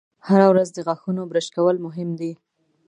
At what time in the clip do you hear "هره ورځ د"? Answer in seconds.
0.27-0.79